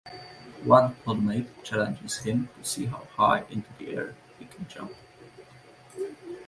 One 0.63 0.95
podmate 1.05 1.61
challenges 1.63 2.17
him 2.17 2.49
to 2.57 2.67
see 2.67 2.85
how 2.85 3.05
high 3.17 3.41
into 3.51 3.69
the 3.77 3.93
air 3.95 4.15
he 4.39 4.45
can 4.45 4.67
jump. 4.67 4.95